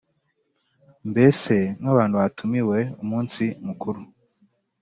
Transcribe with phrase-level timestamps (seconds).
[1.09, 4.01] mbese nk’abantu batumiriwe umunsi mukuru;